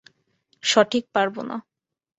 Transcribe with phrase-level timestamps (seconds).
[0.63, 1.57] সঠিক পারবো না।